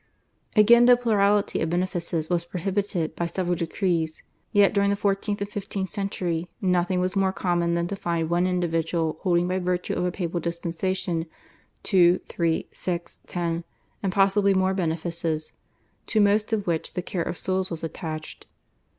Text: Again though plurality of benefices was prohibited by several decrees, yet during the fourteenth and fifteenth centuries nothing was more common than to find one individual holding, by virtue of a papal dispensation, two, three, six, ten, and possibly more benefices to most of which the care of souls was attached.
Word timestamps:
Again 0.55 0.85
though 0.85 0.97
plurality 0.97 1.59
of 1.61 1.69
benefices 1.69 2.27
was 2.27 2.43
prohibited 2.43 3.15
by 3.15 3.27
several 3.27 3.53
decrees, 3.55 4.23
yet 4.51 4.73
during 4.73 4.89
the 4.89 4.95
fourteenth 4.95 5.41
and 5.41 5.49
fifteenth 5.51 5.89
centuries 5.89 6.47
nothing 6.59 6.99
was 6.99 7.15
more 7.15 7.31
common 7.31 7.75
than 7.75 7.85
to 7.85 7.95
find 7.95 8.27
one 8.27 8.47
individual 8.47 9.19
holding, 9.21 9.47
by 9.47 9.59
virtue 9.59 9.93
of 9.93 10.03
a 10.03 10.09
papal 10.11 10.39
dispensation, 10.39 11.27
two, 11.83 12.19
three, 12.29 12.67
six, 12.71 13.19
ten, 13.27 13.63
and 14.01 14.11
possibly 14.11 14.55
more 14.55 14.73
benefices 14.73 15.53
to 16.07 16.19
most 16.19 16.51
of 16.51 16.65
which 16.65 16.93
the 16.93 17.03
care 17.03 17.21
of 17.21 17.37
souls 17.37 17.69
was 17.69 17.83
attached. 17.83 18.47